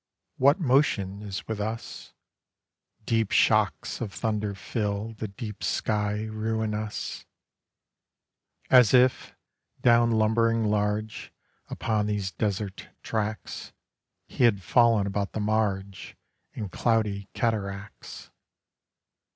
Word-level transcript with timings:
What 0.37 0.59
motion 0.59 1.21
is 1.21 1.47
with 1.47 1.59
us? 1.59 2.15
Deep 3.05 3.29
shocks 3.31 4.01
of 4.01 4.11
thunder 4.11 4.55
fill 4.55 5.13
The 5.13 5.27
deep 5.27 5.63
sky 5.63 6.23
ruinous; 6.23 7.27
As 8.71 8.95
if, 8.95 9.35
down 9.83 10.09
lumbering 10.09 10.63
large 10.63 11.31
Upon 11.69 12.07
these 12.07 12.31
desert 12.31 12.87
tracts, 13.03 13.73
He 14.25 14.45
had 14.45 14.63
fallen 14.63 15.05
about 15.05 15.33
the 15.33 15.39
marge 15.39 16.17
In 16.53 16.69
cloudy 16.69 17.29
cataracts. 17.35 18.31